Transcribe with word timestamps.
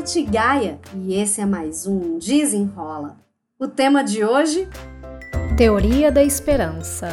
Tati 0.00 0.22
Gaia 0.22 0.80
e 0.96 1.12
esse 1.12 1.42
é 1.42 1.44
mais 1.44 1.86
um 1.86 2.18
Desenrola. 2.18 3.18
O 3.58 3.68
tema 3.68 4.02
de 4.02 4.24
hoje? 4.24 4.66
Teoria 5.58 6.10
da 6.10 6.24
Esperança. 6.24 7.10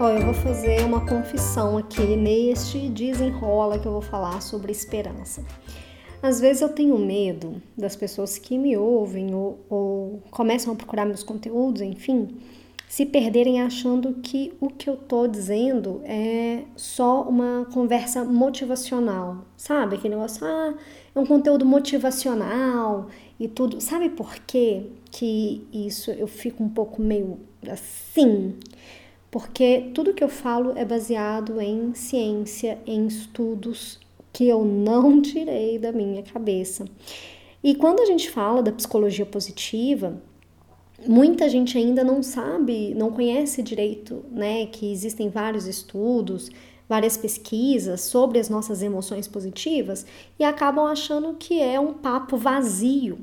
Ó, 0.00 0.08
eu 0.08 0.24
vou 0.24 0.32
fazer 0.32 0.80
uma 0.84 1.04
confissão 1.04 1.76
aqui 1.76 2.16
neste 2.16 2.88
Desenrola 2.88 3.78
que 3.78 3.86
eu 3.86 3.92
vou 3.92 4.00
falar 4.00 4.40
sobre 4.40 4.72
esperança. 4.72 5.44
Às 6.22 6.40
vezes 6.40 6.62
eu 6.62 6.70
tenho 6.70 6.96
medo 6.96 7.60
das 7.76 7.94
pessoas 7.94 8.38
que 8.38 8.56
me 8.56 8.74
ouvem 8.74 9.34
ou, 9.34 9.66
ou 9.68 10.22
começam 10.30 10.72
a 10.72 10.76
procurar 10.76 11.04
meus 11.04 11.22
conteúdos, 11.22 11.82
enfim, 11.82 12.40
se 12.88 13.04
perderem 13.04 13.60
achando 13.60 14.14
que 14.22 14.52
o 14.60 14.68
que 14.68 14.88
eu 14.88 14.96
tô 14.96 15.26
dizendo 15.26 16.00
é 16.04 16.62
só 16.76 17.22
uma 17.22 17.66
conversa 17.72 18.24
motivacional, 18.24 19.44
sabe? 19.56 19.96
Aquele 19.96 20.14
negócio, 20.14 20.46
ah, 20.46 20.74
é 21.14 21.18
um 21.18 21.26
conteúdo 21.26 21.66
motivacional 21.66 23.08
e 23.40 23.48
tudo. 23.48 23.80
Sabe 23.80 24.10
por 24.10 24.36
quê 24.46 24.86
que 25.10 25.66
isso 25.72 26.10
eu 26.12 26.28
fico 26.28 26.62
um 26.62 26.68
pouco 26.68 27.02
meio 27.02 27.40
assim? 27.68 28.54
Porque 29.30 29.90
tudo 29.92 30.14
que 30.14 30.22
eu 30.22 30.28
falo 30.28 30.72
é 30.76 30.84
baseado 30.84 31.60
em 31.60 31.92
ciência, 31.92 32.78
em 32.86 33.06
estudos 33.06 33.98
que 34.32 34.46
eu 34.46 34.64
não 34.64 35.20
tirei 35.22 35.78
da 35.78 35.90
minha 35.90 36.22
cabeça. 36.22 36.84
E 37.64 37.74
quando 37.74 38.00
a 38.00 38.06
gente 38.06 38.30
fala 38.30 38.62
da 38.62 38.70
psicologia 38.70 39.26
positiva, 39.26 40.22
muita 41.06 41.48
gente 41.48 41.76
ainda 41.76 42.04
não 42.04 42.22
sabe, 42.22 42.94
não 42.94 43.10
conhece 43.10 43.62
direito, 43.62 44.24
né, 44.30 44.66
que 44.66 44.90
existem 44.90 45.28
vários 45.28 45.66
estudos, 45.66 46.50
várias 46.88 47.16
pesquisas 47.16 48.02
sobre 48.02 48.38
as 48.38 48.48
nossas 48.48 48.80
emoções 48.80 49.26
positivas 49.26 50.06
e 50.38 50.44
acabam 50.44 50.86
achando 50.86 51.34
que 51.34 51.60
é 51.60 51.80
um 51.80 51.92
papo 51.92 52.36
vazio. 52.36 53.18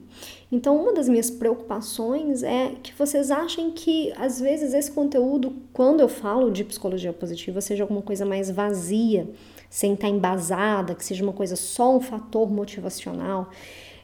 Então, 0.51 0.75
uma 0.79 0.93
das 0.93 1.07
minhas 1.09 1.31
preocupações 1.31 2.43
é 2.43 2.73
que 2.83 2.93
vocês 2.93 3.31
achem 3.31 3.71
que 3.71 4.13
às 4.17 4.39
vezes 4.39 4.73
esse 4.73 4.91
conteúdo, 4.91 5.53
quando 5.71 6.01
eu 6.01 6.09
falo 6.09 6.51
de 6.51 6.63
psicologia 6.63 7.13
positiva, 7.13 7.61
seja 7.61 7.83
alguma 7.83 8.01
coisa 8.01 8.25
mais 8.25 8.51
vazia, 8.51 9.27
sem 9.69 9.93
estar 9.93 10.09
embasada, 10.09 10.93
que 10.93 11.03
seja 11.03 11.23
uma 11.23 11.33
coisa 11.33 11.55
só 11.55 11.95
um 11.95 12.01
fator 12.01 12.51
motivacional. 12.51 13.49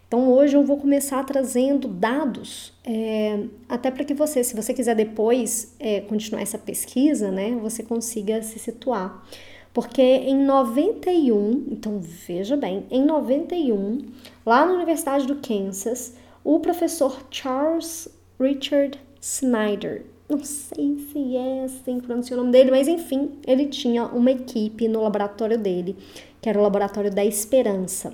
Então 0.09 0.27
hoje 0.33 0.57
eu 0.57 0.63
vou 0.65 0.77
começar 0.77 1.23
trazendo 1.23 1.88
dados, 1.88 2.73
é, 2.83 3.43
até 3.69 3.91
para 3.91 4.03
que 4.03 4.16
você, 4.16 4.43
se 4.43 4.55
você 4.55 4.73
quiser 4.73 4.95
depois 4.95 5.75
é, 5.79 6.01
continuar 6.01 6.41
essa 6.41 6.57
pesquisa, 6.57 7.29
né, 7.29 7.51
você 7.61 7.83
consiga 7.83 8.41
se 8.41 8.57
situar. 8.57 9.23
Porque 9.71 10.01
em 10.01 10.43
91, 10.43 11.67
então 11.69 11.99
veja 11.99 12.57
bem, 12.57 12.88
em 12.89 13.05
91, 13.05 13.99
lá 14.43 14.66
na 14.66 14.73
Universidade 14.73 15.27
do 15.27 15.35
Kansas, 15.35 16.16
o 16.44 16.59
professor 16.59 17.23
Charles 17.29 18.09
Richard 18.39 18.99
Snyder, 19.21 20.05
não 20.27 20.44
sei 20.44 21.07
se 21.11 21.35
é 21.35 21.66
assim 21.66 21.99
que 21.99 22.07
pronuncia 22.07 22.35
o 22.35 22.39
nome 22.39 22.51
dele, 22.51 22.71
mas 22.71 22.88
enfim, 22.88 23.33
ele 23.45 23.67
tinha 23.67 24.05
uma 24.05 24.31
equipe 24.31 24.88
no 24.88 25.03
laboratório 25.03 25.59
dele, 25.59 25.95
que 26.41 26.49
era 26.49 26.57
o 26.57 26.63
Laboratório 26.63 27.11
da 27.11 27.23
Esperança. 27.23 28.11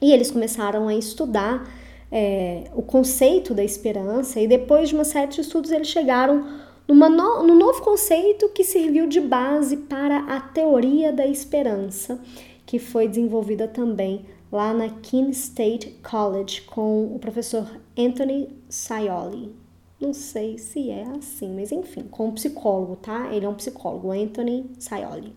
E 0.00 0.12
eles 0.12 0.30
começaram 0.30 0.88
a 0.88 0.94
estudar 0.94 1.68
é, 2.10 2.64
o 2.74 2.82
conceito 2.82 3.54
da 3.54 3.62
esperança, 3.62 4.40
e 4.40 4.46
depois 4.46 4.88
de 4.88 4.94
uma 4.94 5.04
série 5.04 5.30
de 5.30 5.40
estudos, 5.40 5.70
eles 5.70 5.88
chegaram 5.88 6.44
numa 6.88 7.08
no, 7.08 7.54
novo 7.54 7.82
conceito 7.82 8.48
que 8.48 8.64
serviu 8.64 9.06
de 9.06 9.20
base 9.20 9.76
para 9.76 10.18
a 10.34 10.40
teoria 10.40 11.12
da 11.12 11.26
esperança, 11.26 12.20
que 12.66 12.78
foi 12.78 13.06
desenvolvida 13.06 13.68
também 13.68 14.26
lá 14.50 14.74
na 14.74 14.88
Keene 14.88 15.30
State 15.30 15.98
College 16.02 16.62
com 16.62 17.14
o 17.14 17.18
professor 17.20 17.64
Anthony 17.96 18.48
Scioli. 18.68 19.54
Não 20.00 20.12
sei 20.12 20.58
se 20.58 20.90
é 20.90 21.04
assim, 21.16 21.54
mas 21.54 21.70
enfim, 21.70 22.04
com 22.10 22.28
um 22.28 22.32
psicólogo, 22.32 22.96
tá? 22.96 23.32
Ele 23.32 23.44
é 23.44 23.48
um 23.48 23.54
psicólogo, 23.54 24.10
Anthony 24.10 24.68
Scioli. 24.80 25.32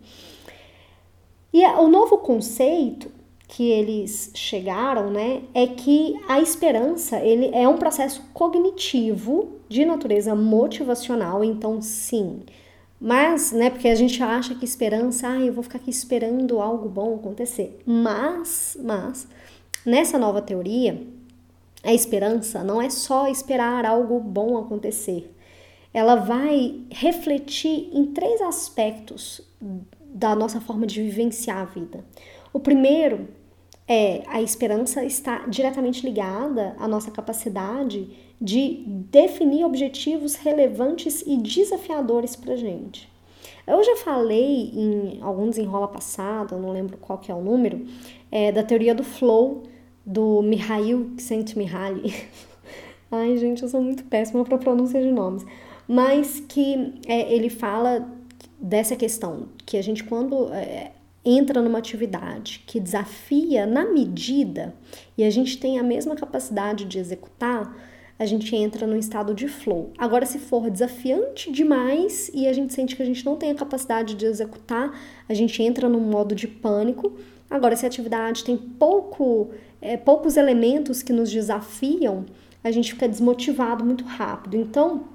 E 1.53 1.63
o 1.63 1.87
novo 1.87 2.17
conceito 2.17 3.11
que 3.55 3.69
eles 3.69 4.31
chegaram, 4.33 5.11
né, 5.11 5.43
é 5.53 5.67
que 5.67 6.19
a 6.27 6.41
esperança 6.41 7.19
ele 7.19 7.51
é 7.53 7.67
um 7.67 7.77
processo 7.77 8.23
cognitivo 8.33 9.59
de 9.69 9.85
natureza 9.85 10.33
motivacional, 10.33 11.43
então 11.43 11.79
sim. 11.79 12.41
Mas, 12.99 13.51
né, 13.51 13.69
porque 13.69 13.87
a 13.87 13.95
gente 13.95 14.23
acha 14.23 14.55
que 14.55 14.65
esperança, 14.65 15.27
ah, 15.27 15.39
eu 15.39 15.53
vou 15.53 15.61
ficar 15.61 15.77
aqui 15.77 15.91
esperando 15.91 16.59
algo 16.59 16.89
bom 16.89 17.13
acontecer. 17.15 17.79
Mas, 17.85 18.75
mas 18.81 19.27
nessa 19.85 20.17
nova 20.17 20.41
teoria, 20.41 21.05
a 21.83 21.93
esperança 21.93 22.63
não 22.63 22.81
é 22.81 22.89
só 22.89 23.27
esperar 23.27 23.85
algo 23.85 24.19
bom 24.19 24.57
acontecer. 24.57 25.31
Ela 25.93 26.15
vai 26.15 26.79
refletir 26.89 27.91
em 27.93 28.07
três 28.07 28.41
aspectos 28.41 29.41
da 30.01 30.35
nossa 30.35 30.59
forma 30.59 30.87
de 30.87 31.03
vivenciar 31.03 31.57
a 31.57 31.65
vida. 31.65 32.03
O 32.51 32.59
primeiro 32.59 33.27
é 33.87 34.23
a 34.27 34.41
esperança 34.41 35.03
está 35.03 35.45
diretamente 35.47 36.05
ligada 36.05 36.75
à 36.79 36.87
nossa 36.87 37.11
capacidade 37.11 38.09
de 38.39 38.83
definir 38.87 39.65
objetivos 39.65 40.35
relevantes 40.35 41.23
e 41.25 41.37
desafiadores 41.37 42.35
para 42.35 42.55
gente. 42.55 43.11
Eu 43.65 43.81
já 43.83 43.95
falei 43.97 44.71
em 44.73 45.19
algum 45.21 45.49
desenrola 45.49 45.87
passado, 45.87 46.57
não 46.57 46.71
lembro 46.71 46.97
qual 46.97 47.17
que 47.17 47.31
é 47.31 47.35
o 47.35 47.41
número, 47.41 47.85
é, 48.29 48.51
da 48.51 48.63
teoria 48.63 48.93
do 48.93 49.03
flow 49.03 49.63
do 50.05 50.41
Mihail 50.41 51.11
Csikszentmihalyi. 51.17 52.13
Ai, 53.09 53.37
gente, 53.37 53.63
eu 53.63 53.69
sou 53.69 53.81
muito 53.81 54.03
péssima 54.05 54.43
para 54.43 54.57
pronúncia 54.57 55.01
de 55.01 55.11
nomes. 55.11 55.45
Mas 55.87 56.41
que 56.41 56.95
é, 57.07 57.33
ele 57.33 57.49
fala 57.49 58.09
dessa 58.59 58.95
questão, 58.95 59.47
que 59.65 59.77
a 59.77 59.83
gente 59.83 60.03
quando 60.03 60.51
é, 60.53 60.91
entra 61.25 61.61
numa 61.61 61.79
atividade 61.79 62.63
que 62.67 62.79
desafia 62.79 63.65
na 63.65 63.85
medida 63.85 64.73
e 65.17 65.23
a 65.23 65.29
gente 65.29 65.57
tem 65.57 65.79
a 65.79 65.83
mesma 65.83 66.15
capacidade 66.15 66.85
de 66.85 66.99
executar, 66.99 67.75
a 68.19 68.25
gente 68.25 68.55
entra 68.55 68.85
no 68.85 68.95
estado 68.95 69.33
de 69.33 69.47
flow. 69.47 69.91
Agora, 69.97 70.25
se 70.25 70.37
for 70.37 70.69
desafiante 70.69 71.51
demais 71.51 72.29
e 72.33 72.47
a 72.47 72.53
gente 72.53 72.73
sente 72.73 72.95
que 72.95 73.01
a 73.01 73.05
gente 73.05 73.25
não 73.25 73.35
tem 73.35 73.51
a 73.51 73.55
capacidade 73.55 74.15
de 74.15 74.25
executar, 74.25 74.97
a 75.27 75.33
gente 75.33 75.61
entra 75.63 75.89
num 75.89 75.99
modo 75.99 76.35
de 76.35 76.47
pânico. 76.47 77.17
Agora, 77.49 77.75
se 77.75 77.85
a 77.85 77.87
atividade 77.87 78.43
tem 78.43 78.55
pouco, 78.55 79.51
é, 79.81 79.97
poucos 79.97 80.37
elementos 80.37 81.01
que 81.01 81.11
nos 81.11 81.31
desafiam, 81.31 82.25
a 82.63 82.71
gente 82.71 82.93
fica 82.93 83.07
desmotivado 83.07 83.83
muito 83.83 84.03
rápido. 84.05 84.55
Então, 84.55 85.05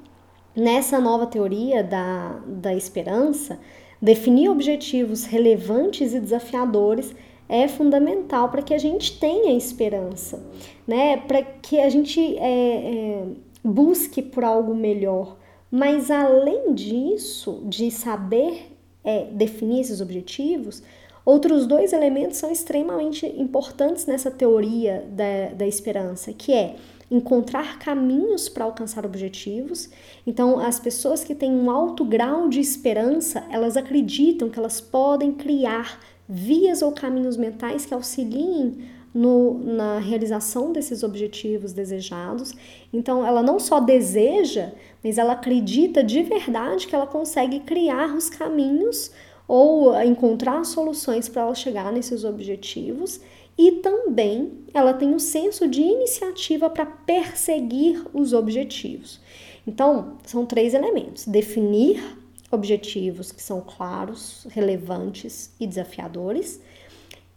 nessa 0.54 1.00
nova 1.00 1.26
teoria 1.26 1.82
da, 1.82 2.40
da 2.46 2.74
esperança, 2.74 3.58
Definir 4.00 4.48
objetivos 4.48 5.24
relevantes 5.24 6.14
e 6.14 6.20
desafiadores 6.20 7.14
é 7.48 7.66
fundamental 7.66 8.48
para 8.50 8.62
que 8.62 8.74
a 8.74 8.78
gente 8.78 9.18
tenha 9.18 9.56
esperança, 9.56 10.42
né? 10.86 11.16
Para 11.16 11.42
que 11.42 11.80
a 11.80 11.88
gente 11.88 12.20
é, 12.38 12.42
é, 12.42 13.24
busque 13.64 14.22
por 14.22 14.44
algo 14.44 14.74
melhor. 14.74 15.36
Mas 15.70 16.10
além 16.10 16.74
disso, 16.74 17.62
de 17.64 17.90
saber 17.90 18.72
é, 19.02 19.24
definir 19.32 19.80
esses 19.80 20.00
objetivos, 20.00 20.82
outros 21.24 21.66
dois 21.66 21.92
elementos 21.92 22.38
são 22.38 22.50
extremamente 22.52 23.26
importantes 23.26 24.06
nessa 24.06 24.30
teoria 24.30 25.04
da, 25.10 25.54
da 25.54 25.66
esperança, 25.66 26.32
que 26.32 26.52
é 26.52 26.76
encontrar 27.10 27.78
caminhos 27.78 28.48
para 28.48 28.64
alcançar 28.64 29.06
objetivos. 29.06 29.88
Então, 30.26 30.60
as 30.60 30.78
pessoas 30.78 31.24
que 31.24 31.34
têm 31.34 31.50
um 31.50 31.70
alto 31.70 32.04
grau 32.04 32.48
de 32.48 32.60
esperança, 32.60 33.44
elas 33.50 33.76
acreditam 33.76 34.48
que 34.50 34.58
elas 34.58 34.80
podem 34.80 35.32
criar 35.32 35.98
vias 36.28 36.82
ou 36.82 36.92
caminhos 36.92 37.36
mentais 37.36 37.86
que 37.86 37.94
auxiliem 37.94 38.76
no, 39.14 39.58
na 39.64 39.98
realização 39.98 40.70
desses 40.72 41.02
objetivos 41.02 41.72
desejados. 41.72 42.52
Então, 42.92 43.26
ela 43.26 43.42
não 43.42 43.58
só 43.58 43.80
deseja, 43.80 44.72
mas 45.02 45.16
ela 45.16 45.32
acredita 45.32 46.04
de 46.04 46.22
verdade 46.22 46.86
que 46.86 46.94
ela 46.94 47.06
consegue 47.06 47.60
criar 47.60 48.14
os 48.14 48.28
caminhos 48.28 49.10
ou 49.48 49.98
encontrar 50.02 50.62
soluções 50.64 51.28
para 51.28 51.42
ela 51.42 51.54
chegar 51.54 51.90
nesses 51.90 52.22
objetivos 52.22 53.20
e 53.56 53.72
também 53.72 54.52
ela 54.72 54.94
tem 54.94 55.12
um 55.12 55.18
senso 55.18 55.66
de 55.66 55.80
iniciativa 55.80 56.70
para 56.70 56.86
perseguir 56.86 58.04
os 58.14 58.32
objetivos. 58.32 59.20
Então, 59.66 60.18
são 60.24 60.46
três 60.46 60.74
elementos: 60.74 61.26
definir 61.26 62.16
objetivos 62.50 63.32
que 63.32 63.42
são 63.42 63.60
claros, 63.60 64.46
relevantes 64.50 65.52
e 65.58 65.66
desafiadores, 65.66 66.60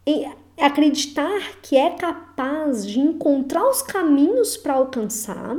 e 0.05 0.25
acreditar 0.57 1.59
que 1.61 1.75
é 1.75 1.89
capaz 1.89 2.85
de 2.85 2.99
encontrar 2.99 3.67
os 3.67 3.81
caminhos 3.81 4.55
para 4.55 4.73
alcançar. 4.73 5.57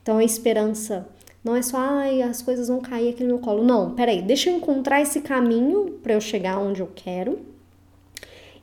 Então, 0.00 0.18
a 0.18 0.24
esperança 0.24 1.08
não 1.48 1.56
é 1.56 1.62
só, 1.62 1.78
ai, 1.78 2.20
as 2.20 2.42
coisas 2.42 2.68
vão 2.68 2.78
cair 2.78 3.08
aqui 3.08 3.22
no 3.22 3.30
meu 3.30 3.38
colo. 3.38 3.64
Não, 3.64 3.94
peraí, 3.94 4.20
deixa 4.20 4.50
eu 4.50 4.56
encontrar 4.56 5.00
esse 5.00 5.22
caminho 5.22 5.98
para 6.02 6.12
eu 6.12 6.20
chegar 6.20 6.58
onde 6.58 6.80
eu 6.80 6.90
quero. 6.94 7.38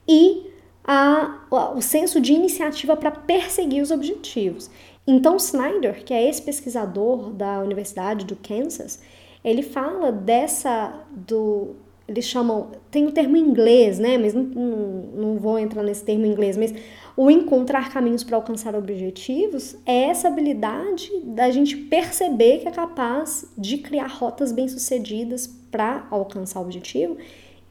E 0.08 0.52
a, 0.84 1.48
o 1.76 1.82
senso 1.82 2.22
de 2.22 2.32
iniciativa 2.32 2.96
para 2.96 3.10
perseguir 3.10 3.82
os 3.82 3.90
objetivos. 3.90 4.70
Então, 5.08 5.36
Snyder, 5.38 6.04
que 6.04 6.14
é 6.14 6.30
esse 6.30 6.44
pesquisador 6.44 7.32
da 7.32 7.60
Universidade 7.60 8.24
do 8.24 8.36
Kansas, 8.36 9.02
ele 9.44 9.64
fala 9.64 10.12
dessa 10.12 10.94
do 11.10 11.76
eles 12.08 12.26
chamam 12.26 12.72
tem 12.92 13.06
o 13.06 13.10
um 13.10 13.12
termo 13.12 13.36
em 13.36 13.42
inglês, 13.42 13.98
né? 13.98 14.18
Mas 14.18 14.34
não, 14.34 14.44
não, 14.44 14.76
não 15.16 15.38
vou 15.38 15.58
entrar 15.58 15.84
nesse 15.84 16.04
termo 16.04 16.26
em 16.26 16.32
inglês, 16.32 16.56
mas 16.56 16.74
o 17.18 17.32
encontrar 17.32 17.92
caminhos 17.92 18.24
para 18.24 18.36
alcançar 18.36 18.76
objetivos 18.76 19.76
é 19.86 20.06
essa 20.06 20.28
habilidade 20.28 21.10
da 21.24 21.50
gente 21.50 21.76
perceber 21.76 22.60
que 22.60 22.68
é 22.68 22.72
capaz 22.72 23.52
de 23.58 23.78
criar 23.78 24.08
rotas 24.08 24.52
bem-sucedidas 24.52 25.48
para 25.72 26.08
alcançar 26.12 26.60
o 26.60 26.64
objetivo 26.64 27.18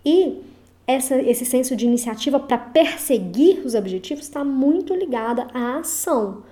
e 0.04 0.42
essa, 0.86 1.16
esse 1.16 1.44
senso 1.44 1.74
de 1.74 1.86
iniciativa 1.86 2.38
para 2.38 2.58
perseguir 2.58 3.64
os 3.64 3.74
objetivos 3.74 4.24
está 4.24 4.44
muito 4.44 4.94
ligada 4.94 5.46
à 5.54 5.78
ação. 5.78 6.42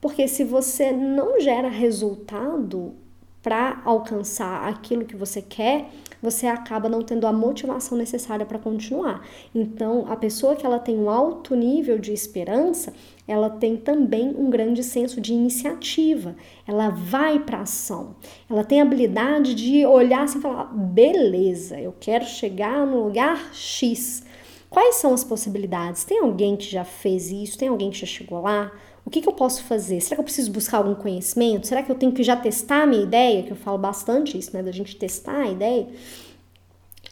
Porque 0.00 0.26
se 0.26 0.44
você 0.44 0.90
não 0.90 1.40
gera 1.40 1.68
resultado 1.68 2.94
para 3.42 3.82
alcançar 3.84 4.68
aquilo 4.68 5.04
que 5.04 5.16
você 5.16 5.42
quer, 5.42 5.90
você 6.22 6.46
acaba 6.46 6.88
não 6.88 7.02
tendo 7.02 7.26
a 7.26 7.32
motivação 7.32 7.98
necessária 7.98 8.46
para 8.46 8.58
continuar. 8.58 9.26
Então, 9.52 10.06
a 10.08 10.14
pessoa 10.14 10.54
que 10.54 10.64
ela 10.64 10.78
tem 10.78 10.96
um 10.96 11.10
alto 11.10 11.56
nível 11.56 11.98
de 11.98 12.12
esperança, 12.12 12.94
ela 13.26 13.50
tem 13.50 13.76
também 13.76 14.34
um 14.38 14.48
grande 14.48 14.84
senso 14.84 15.20
de 15.20 15.32
iniciativa. 15.32 16.36
Ela 16.66 16.90
vai 16.90 17.40
para 17.40 17.62
ação. 17.62 18.14
Ela 18.48 18.62
tem 18.62 18.80
a 18.80 18.84
habilidade 18.84 19.54
de 19.54 19.84
olhar 19.84 20.22
assim 20.22 20.38
e 20.38 20.42
falar: 20.42 20.66
beleza, 20.72 21.80
eu 21.80 21.92
quero 21.98 22.24
chegar 22.24 22.86
no 22.86 23.04
lugar 23.04 23.52
X. 23.52 24.24
Quais 24.70 24.96
são 24.96 25.12
as 25.12 25.22
possibilidades? 25.22 26.04
Tem 26.04 26.20
alguém 26.20 26.56
que 26.56 26.64
já 26.64 26.84
fez 26.84 27.30
isso? 27.30 27.58
Tem 27.58 27.68
alguém 27.68 27.90
que 27.90 27.98
já 27.98 28.06
chegou 28.06 28.40
lá? 28.40 28.72
O 29.04 29.10
que, 29.10 29.20
que, 29.20 29.28
eu 29.28 29.32
posso 29.32 29.64
fazer? 29.64 30.00
Será 30.00 30.16
que 30.16 30.20
eu 30.20 30.24
preciso 30.24 30.52
buscar 30.52 30.78
algum 30.78 30.94
conhecimento? 30.94 31.66
Será 31.66 31.82
que 31.82 31.90
eu 31.90 31.96
tenho 31.96 32.12
que 32.12 32.22
já 32.22 32.36
testar 32.36 32.82
a 32.82 32.86
minha 32.86 33.02
ideia? 33.02 33.42
Que 33.42 33.50
eu 33.50 33.56
falo 33.56 33.78
bastante 33.78 34.38
isso, 34.38 34.54
né? 34.54 34.62
Da 34.62 34.70
gente 34.70 34.96
testar 34.96 35.40
a 35.40 35.50
ideia. 35.50 35.88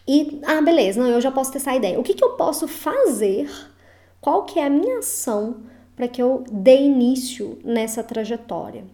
E, 0.06 0.40
ah, 0.46 0.62
beleza, 0.62 1.00
não, 1.00 1.08
eu 1.10 1.20
já 1.20 1.30
posso 1.30 1.52
testar 1.52 1.72
a 1.72 1.76
ideia. 1.76 1.98
O 1.98 2.02
que, 2.02 2.14
que 2.14 2.24
eu 2.24 2.30
posso 2.30 2.68
fazer? 2.68 3.50
Qual 4.20 4.44
que 4.44 4.58
é 4.58 4.66
a 4.66 4.70
minha 4.70 4.98
ação 4.98 5.62
para 5.96 6.06
que 6.06 6.22
eu 6.22 6.44
dê 6.50 6.80
início 6.80 7.58
nessa 7.64 8.02
trajetória? 8.02 8.84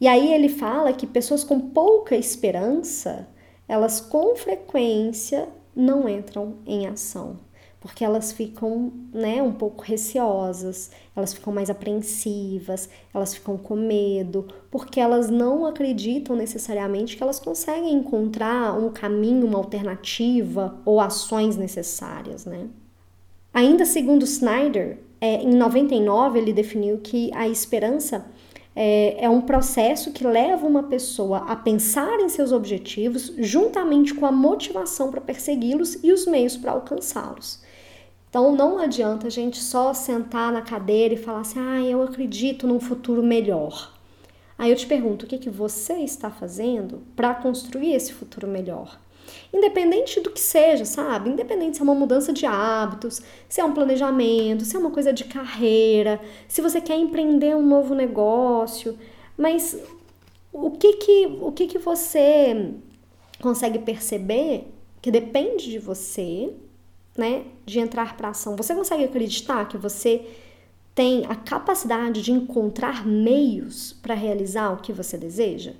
E 0.00 0.06
aí 0.06 0.32
ele 0.32 0.48
fala 0.48 0.92
que 0.92 1.06
pessoas 1.06 1.42
com 1.42 1.58
pouca 1.58 2.14
esperança, 2.14 3.28
elas 3.66 4.00
com 4.00 4.36
frequência 4.36 5.48
não 5.74 6.08
entram 6.08 6.54
em 6.64 6.86
ação 6.86 7.38
porque 7.80 8.04
elas 8.04 8.32
ficam, 8.32 8.92
né, 9.12 9.40
um 9.42 9.52
pouco 9.52 9.82
receosas, 9.82 10.90
elas 11.14 11.32
ficam 11.32 11.52
mais 11.52 11.70
apreensivas, 11.70 12.88
elas 13.14 13.34
ficam 13.34 13.56
com 13.56 13.76
medo, 13.76 14.48
porque 14.70 14.98
elas 14.98 15.30
não 15.30 15.64
acreditam 15.64 16.34
necessariamente 16.34 17.16
que 17.16 17.22
elas 17.22 17.38
conseguem 17.38 17.94
encontrar 17.94 18.76
um 18.76 18.90
caminho, 18.90 19.46
uma 19.46 19.58
alternativa 19.58 20.76
ou 20.84 21.00
ações 21.00 21.56
necessárias, 21.56 22.44
né? 22.44 22.68
Ainda 23.54 23.84
segundo 23.84 24.24
Snyder, 24.24 24.98
é, 25.20 25.42
em 25.42 25.54
99 25.54 26.38
ele 26.38 26.52
definiu 26.52 26.98
que 26.98 27.30
a 27.34 27.48
esperança 27.48 28.26
é, 28.80 29.24
é 29.24 29.28
um 29.28 29.40
processo 29.40 30.12
que 30.12 30.24
leva 30.24 30.64
uma 30.64 30.84
pessoa 30.84 31.38
a 31.48 31.56
pensar 31.56 32.20
em 32.20 32.28
seus 32.28 32.52
objetivos 32.52 33.34
juntamente 33.36 34.14
com 34.14 34.24
a 34.24 34.30
motivação 34.30 35.10
para 35.10 35.20
persegui-los 35.20 35.98
e 36.04 36.12
os 36.12 36.26
meios 36.26 36.56
para 36.56 36.70
alcançá-los. 36.70 37.60
Então 38.30 38.54
não 38.54 38.78
adianta 38.78 39.26
a 39.26 39.30
gente 39.30 39.58
só 39.58 39.92
sentar 39.92 40.52
na 40.52 40.62
cadeira 40.62 41.14
e 41.14 41.16
falar 41.16 41.40
assim: 41.40 41.58
ah, 41.58 41.80
eu 41.80 42.00
acredito 42.04 42.68
num 42.68 42.78
futuro 42.78 43.20
melhor. 43.20 43.92
Aí 44.56 44.70
eu 44.70 44.76
te 44.76 44.86
pergunto: 44.86 45.26
o 45.26 45.28
que, 45.28 45.38
que 45.38 45.50
você 45.50 45.94
está 45.94 46.30
fazendo 46.30 47.02
para 47.16 47.34
construir 47.34 47.94
esse 47.94 48.12
futuro 48.12 48.46
melhor? 48.46 48.96
Independente 49.52 50.20
do 50.20 50.30
que 50.30 50.40
seja, 50.40 50.84
sabe? 50.84 51.30
Independente 51.30 51.76
se 51.76 51.82
é 51.82 51.84
uma 51.84 51.94
mudança 51.94 52.32
de 52.32 52.46
hábitos, 52.46 53.20
se 53.48 53.60
é 53.60 53.64
um 53.64 53.72
planejamento, 53.72 54.64
se 54.64 54.76
é 54.76 54.78
uma 54.78 54.90
coisa 54.90 55.12
de 55.12 55.24
carreira, 55.24 56.20
se 56.46 56.60
você 56.60 56.80
quer 56.80 56.96
empreender 56.96 57.56
um 57.56 57.66
novo 57.66 57.94
negócio, 57.94 58.98
mas 59.36 59.78
o 60.52 60.70
que 60.70 60.94
que, 60.94 61.38
o 61.40 61.52
que, 61.52 61.66
que 61.66 61.78
você 61.78 62.74
consegue 63.40 63.78
perceber 63.78 64.72
que 65.00 65.10
depende 65.10 65.70
de 65.70 65.78
você 65.78 66.52
né, 67.18 67.44
de 67.66 67.80
entrar 67.80 68.16
para 68.16 68.28
ação. 68.28 68.56
Você 68.56 68.74
consegue 68.74 69.04
acreditar 69.04 69.66
que 69.66 69.76
você 69.76 70.24
tem 70.94 71.26
a 71.26 71.34
capacidade 71.34 72.22
de 72.22 72.30
encontrar 72.30 73.04
meios 73.04 73.92
para 74.00 74.14
realizar 74.14 74.72
o 74.72 74.78
que 74.78 74.92
você 74.92 75.18
deseja? 75.18 75.72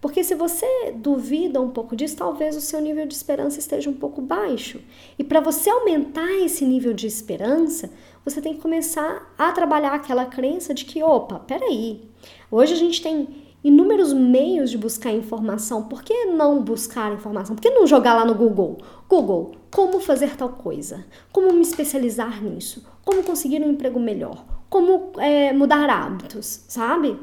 Porque 0.00 0.24
se 0.24 0.34
você 0.34 0.66
duvida 0.94 1.60
um 1.60 1.70
pouco 1.70 1.94
disso, 1.94 2.16
talvez 2.16 2.56
o 2.56 2.60
seu 2.60 2.80
nível 2.80 3.06
de 3.06 3.14
esperança 3.14 3.58
esteja 3.58 3.90
um 3.90 3.94
pouco 3.94 4.22
baixo. 4.22 4.80
E 5.18 5.22
para 5.22 5.40
você 5.40 5.68
aumentar 5.68 6.32
esse 6.42 6.64
nível 6.64 6.94
de 6.94 7.06
esperança, 7.06 7.90
você 8.24 8.40
tem 8.40 8.54
que 8.54 8.60
começar 8.60 9.34
a 9.36 9.52
trabalhar 9.52 9.92
aquela 9.92 10.24
crença 10.24 10.72
de 10.72 10.86
que, 10.86 11.02
opa, 11.02 11.40
peraí, 11.40 12.02
hoje 12.50 12.72
a 12.72 12.76
gente 12.76 13.02
tem 13.02 13.28
inúmeros 13.62 14.14
meios 14.14 14.70
de 14.70 14.78
buscar 14.78 15.12
informação. 15.12 15.82
Por 15.82 16.02
que 16.02 16.24
não 16.24 16.62
buscar 16.62 17.12
informação? 17.12 17.54
Por 17.54 17.60
que 17.60 17.70
não 17.70 17.86
jogar 17.86 18.14
lá 18.14 18.24
no 18.24 18.34
Google? 18.34 18.78
Google, 19.06 19.52
como 19.70 20.00
fazer 20.00 20.34
tal 20.34 20.48
coisa? 20.48 21.04
Como 21.30 21.52
me 21.52 21.60
especializar 21.60 22.42
nisso? 22.42 22.86
Como 23.04 23.22
conseguir 23.22 23.60
um 23.60 23.70
emprego 23.70 24.00
melhor? 24.00 24.44
Como 24.70 25.12
é, 25.18 25.52
mudar 25.52 25.90
hábitos, 25.90 26.64
sabe? 26.68 27.18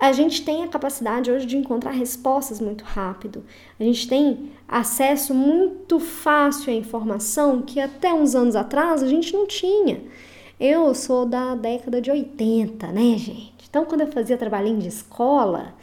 A 0.00 0.12
gente 0.12 0.44
tem 0.44 0.62
a 0.62 0.68
capacidade 0.68 1.28
hoje 1.28 1.44
de 1.44 1.56
encontrar 1.56 1.90
respostas 1.90 2.60
muito 2.60 2.84
rápido. 2.84 3.44
A 3.80 3.82
gente 3.82 4.06
tem 4.06 4.52
acesso 4.68 5.34
muito 5.34 5.98
fácil 5.98 6.72
à 6.72 6.76
informação 6.76 7.62
que 7.62 7.80
até 7.80 8.14
uns 8.14 8.34
anos 8.36 8.54
atrás 8.54 9.02
a 9.02 9.08
gente 9.08 9.32
não 9.32 9.44
tinha. 9.46 10.00
Eu 10.60 10.94
sou 10.94 11.26
da 11.26 11.56
década 11.56 12.00
de 12.00 12.12
80, 12.12 12.86
né, 12.88 13.16
gente? 13.18 13.64
Então, 13.68 13.84
quando 13.84 14.02
eu 14.02 14.06
fazia 14.12 14.36
trabalhinho 14.36 14.78
de 14.78 14.88
escola, 14.88 15.74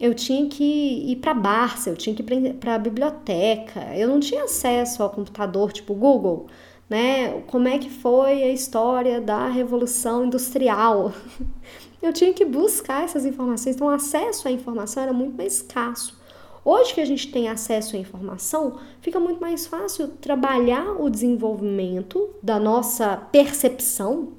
eu 0.00 0.12
tinha 0.12 0.48
que 0.48 1.12
ir 1.12 1.16
para 1.16 1.32
Barça, 1.32 1.88
eu 1.88 1.96
tinha 1.96 2.14
que 2.14 2.22
ir 2.22 2.54
para 2.54 2.74
a 2.74 2.78
biblioteca, 2.78 3.96
eu 3.96 4.08
não 4.08 4.18
tinha 4.18 4.44
acesso 4.44 5.02
ao 5.02 5.10
computador 5.10 5.72
tipo 5.72 5.94
Google, 5.94 6.48
né? 6.90 7.40
Como 7.46 7.68
é 7.68 7.78
que 7.78 7.88
foi 7.88 8.42
a 8.42 8.48
história 8.52 9.20
da 9.20 9.46
Revolução 9.46 10.26
Industrial? 10.26 11.12
Eu 12.02 12.12
tinha 12.12 12.34
que 12.34 12.44
buscar 12.44 13.04
essas 13.04 13.24
informações, 13.24 13.76
então 13.76 13.86
o 13.86 13.90
acesso 13.90 14.48
à 14.48 14.50
informação 14.50 15.04
era 15.04 15.12
muito 15.12 15.36
mais 15.36 15.58
escasso. 15.58 16.20
Hoje 16.64 16.94
que 16.94 17.00
a 17.00 17.04
gente 17.04 17.30
tem 17.30 17.48
acesso 17.48 17.94
à 17.94 17.98
informação, 17.98 18.80
fica 19.00 19.20
muito 19.20 19.40
mais 19.40 19.66
fácil 19.66 20.08
trabalhar 20.08 21.00
o 21.00 21.08
desenvolvimento 21.08 22.28
da 22.42 22.58
nossa 22.58 23.16
percepção 23.16 24.30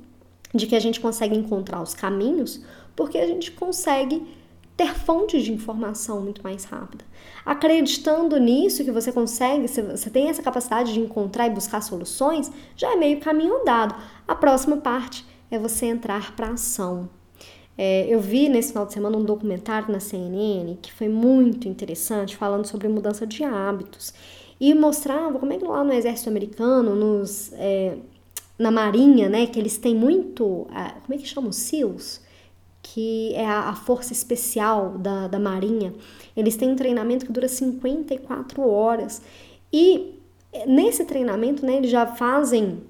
de 0.54 0.68
que 0.68 0.76
a 0.76 0.80
gente 0.80 1.00
consegue 1.00 1.36
encontrar 1.36 1.82
os 1.82 1.94
caminhos 1.94 2.64
porque 2.96 3.18
a 3.18 3.26
gente 3.26 3.52
consegue 3.52 4.26
ter 4.76 4.94
fontes 4.94 5.44
de 5.44 5.54
informação 5.54 6.22
muito 6.22 6.44
mais 6.44 6.66
rápida. 6.66 7.06
Acreditando 7.46 8.38
nisso, 8.38 8.84
que 8.84 8.92
você 8.92 9.12
consegue, 9.12 9.68
você 9.68 10.10
tem 10.10 10.30
essa 10.30 10.42
capacidade 10.42 10.94
de 10.94 11.00
encontrar 11.00 11.48
e 11.48 11.52
buscar 11.52 11.82
soluções, 11.82 12.52
já 12.76 12.92
é 12.92 12.96
meio 12.96 13.20
caminho 13.20 13.62
andado. 13.62 13.96
A 14.28 14.36
próxima 14.36 14.78
parte 14.78 15.26
é 15.50 15.58
você 15.58 15.86
entrar 15.86 16.36
para 16.36 16.50
ação. 16.50 17.10
É, 17.78 18.06
eu 18.08 18.20
vi 18.20 18.50
nesse 18.50 18.70
final 18.70 18.86
de 18.86 18.94
semana 18.94 19.18
um 19.18 19.24
documentário 19.24 19.92
na 19.92 20.00
CNN 20.00 20.78
que 20.82 20.92
foi 20.94 21.10
muito 21.10 21.68
interessante, 21.68 22.38
falando 22.38 22.66
sobre 22.66 22.88
mudança 22.88 23.26
de 23.26 23.44
hábitos. 23.44 24.14
E 24.60 24.74
mostrava 24.74 25.40
como 25.40 25.52
é 25.54 25.58
que 25.58 25.66
lá 25.66 25.84
no 25.84 25.92
exército 25.92 26.30
americano, 26.30 26.96
nos, 26.96 27.52
é, 27.54 27.98
na 28.58 28.72
marinha, 28.72 29.28
né, 29.28 29.48
que 29.48 29.60
eles 29.60 29.78
têm 29.78 29.96
muito, 29.96 30.68
como 31.04 31.14
é 31.14 31.18
que 31.18 31.28
chamam? 31.28 31.52
SEALs? 31.52 32.22
que 32.84 33.34
é 33.34 33.46
a, 33.46 33.70
a 33.70 33.76
força 33.76 34.12
especial 34.12 34.98
da, 34.98 35.30
da 35.30 35.40
Marinha. 35.40 35.94
Eles 36.36 36.58
têm 36.58 36.70
um 36.70 36.76
treinamento 36.76 37.26
que 37.26 37.32
dura 37.32 37.48
54 37.48 38.62
horas. 38.70 39.22
E 39.72 40.20
nesse 40.68 41.06
treinamento, 41.06 41.66
né, 41.66 41.78
eles 41.78 41.90
já 41.90 42.06
fazem. 42.06 42.82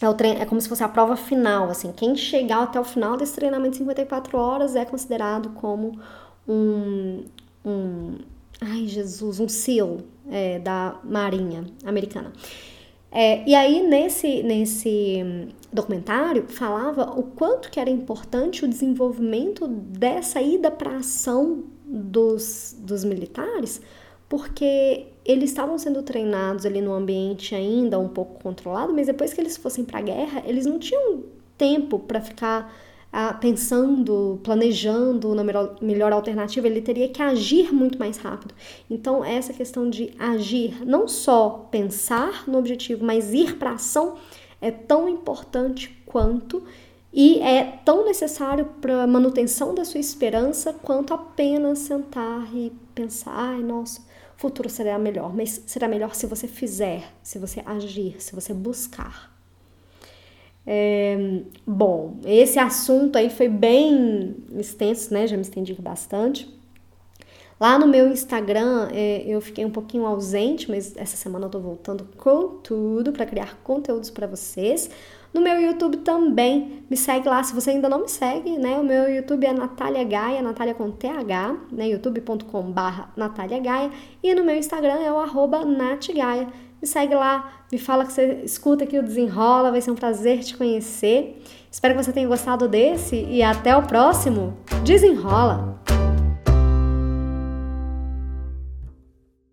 É, 0.00 0.08
o 0.08 0.14
treino, 0.14 0.40
é 0.40 0.46
como 0.46 0.60
se 0.60 0.68
fosse 0.68 0.82
a 0.82 0.88
prova 0.88 1.16
final, 1.16 1.68
assim. 1.68 1.92
Quem 1.92 2.16
chegar 2.16 2.62
até 2.62 2.80
o 2.80 2.84
final 2.84 3.16
desse 3.16 3.34
treinamento 3.34 3.72
de 3.72 3.78
54 3.78 4.38
horas 4.38 4.74
é 4.74 4.84
considerado 4.84 5.50
como 5.50 5.98
um. 6.48 7.24
um 7.64 8.18
ai, 8.60 8.86
Jesus, 8.86 9.40
um 9.40 9.48
SEAL 9.48 9.98
é, 10.30 10.58
da 10.58 10.98
Marinha 11.04 11.66
Americana. 11.84 12.32
É, 13.12 13.46
e 13.48 13.54
aí, 13.54 13.82
nesse, 13.82 14.42
nesse 14.42 15.48
documentário, 15.72 16.46
falava 16.48 17.10
o 17.18 17.24
quanto 17.24 17.70
que 17.70 17.80
era 17.80 17.90
importante 17.90 18.64
o 18.64 18.68
desenvolvimento 18.68 19.66
dessa 19.66 20.40
ida 20.40 20.70
para 20.70 20.96
ação 20.96 21.64
dos, 21.84 22.76
dos 22.78 23.04
militares, 23.04 23.80
porque 24.28 25.08
eles 25.30 25.50
estavam 25.50 25.78
sendo 25.78 26.02
treinados 26.02 26.66
ali 26.66 26.80
no 26.80 26.92
ambiente 26.92 27.54
ainda 27.54 27.98
um 27.98 28.08
pouco 28.08 28.42
controlado, 28.42 28.92
mas 28.92 29.06
depois 29.06 29.32
que 29.32 29.40
eles 29.40 29.56
fossem 29.56 29.84
para 29.84 29.98
a 29.98 30.02
guerra, 30.02 30.42
eles 30.46 30.66
não 30.66 30.78
tinham 30.78 31.24
tempo 31.56 31.98
para 31.98 32.20
ficar 32.20 32.72
ah, 33.12 33.34
pensando, 33.34 34.40
planejando 34.42 35.34
na 35.34 35.42
melhor, 35.42 35.76
melhor 35.80 36.12
alternativa, 36.12 36.66
ele 36.66 36.80
teria 36.80 37.08
que 37.08 37.20
agir 37.20 37.72
muito 37.72 37.98
mais 37.98 38.16
rápido. 38.18 38.54
Então, 38.88 39.24
essa 39.24 39.52
questão 39.52 39.90
de 39.90 40.12
agir, 40.18 40.86
não 40.86 41.08
só 41.08 41.68
pensar 41.70 42.44
no 42.46 42.58
objetivo, 42.58 43.04
mas 43.04 43.34
ir 43.34 43.56
para 43.56 43.72
ação, 43.72 44.16
é 44.60 44.70
tão 44.70 45.08
importante 45.08 45.96
quanto 46.06 46.62
e 47.12 47.40
é 47.40 47.64
tão 47.84 48.04
necessário 48.04 48.66
para 48.80 49.02
a 49.02 49.06
manutenção 49.06 49.74
da 49.74 49.84
sua 49.84 49.98
esperança 49.98 50.72
quanto 50.72 51.12
apenas 51.12 51.80
sentar 51.80 52.48
e 52.54 52.72
pensar, 52.94 53.32
ai, 53.34 53.60
nossa, 53.60 54.02
futuro 54.40 54.70
será 54.70 54.98
melhor, 54.98 55.36
mas 55.36 55.62
será 55.66 55.86
melhor 55.86 56.14
se 56.14 56.24
você 56.24 56.48
fizer, 56.48 57.12
se 57.22 57.38
você 57.38 57.62
agir, 57.66 58.16
se 58.22 58.34
você 58.34 58.54
buscar. 58.54 59.30
É, 60.66 61.42
bom, 61.66 62.16
esse 62.24 62.58
assunto 62.58 63.18
aí 63.18 63.28
foi 63.28 63.48
bem 63.48 64.34
extenso, 64.56 65.12
né? 65.12 65.26
Já 65.26 65.36
me 65.36 65.42
estendi 65.42 65.74
bastante. 65.74 66.48
Lá 67.60 67.78
no 67.78 67.86
meu 67.86 68.08
Instagram 68.08 68.88
é, 68.90 69.22
eu 69.26 69.38
fiquei 69.38 69.66
um 69.66 69.70
pouquinho 69.70 70.06
ausente, 70.06 70.70
mas 70.70 70.96
essa 70.96 71.14
semana 71.14 71.44
eu 71.44 71.50
tô 71.50 71.60
voltando 71.60 72.08
com 72.16 72.56
tudo 72.62 73.12
para 73.12 73.26
criar 73.26 73.58
conteúdos 73.62 74.08
para 74.08 74.26
vocês. 74.26 74.88
No 75.32 75.42
meu 75.42 75.60
YouTube 75.60 75.98
também, 75.98 76.82
me 76.88 76.96
segue 76.96 77.28
lá, 77.28 77.42
se 77.42 77.54
você 77.54 77.70
ainda 77.70 77.86
não 77.88 78.00
me 78.00 78.08
segue, 78.08 78.58
né? 78.58 78.78
O 78.78 78.82
meu 78.82 79.08
YouTube 79.08 79.46
é 79.46 79.52
Natália 79.52 80.02
Gaia, 80.02 80.40
Natália 80.40 80.72
com 80.72 80.90
TH, 80.90 81.56
né? 81.70 81.88
youtube.com 81.90 82.62
barra 82.72 83.12
Natália 83.14 83.60
Gaia. 83.60 83.90
E 84.22 84.34
no 84.34 84.42
meu 84.42 84.56
Instagram 84.56 84.94
é 84.94 85.12
o 85.12 85.18
arroba 85.18 85.62
natgaia. 85.62 86.48
Me 86.80 86.88
segue 86.88 87.14
lá, 87.14 87.62
me 87.70 87.78
fala 87.78 88.06
que 88.06 88.12
você 88.14 88.40
escuta 88.42 88.84
aqui 88.84 88.98
o 88.98 89.02
Desenrola, 89.02 89.70
vai 89.70 89.82
ser 89.82 89.90
um 89.90 89.94
prazer 89.94 90.40
te 90.40 90.56
conhecer. 90.56 91.42
Espero 91.70 91.94
que 91.94 92.02
você 92.02 92.10
tenha 92.10 92.26
gostado 92.26 92.66
desse 92.66 93.16
e 93.16 93.42
até 93.42 93.76
o 93.76 93.82
próximo. 93.82 94.56
Desenrola! 94.82 95.79